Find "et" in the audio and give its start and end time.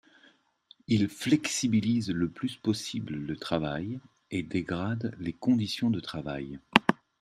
4.31-4.41